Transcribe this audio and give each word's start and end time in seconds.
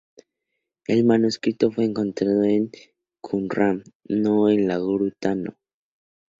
El 0.87 1.05
manuscrito 1.05 1.69
fue 1.69 1.83
encontrado 1.85 2.41
en 2.41 2.71
Qumrán 3.21 3.83
en 4.05 4.67
la 4.67 4.79
gruta 4.79 5.35
no. 5.35 5.55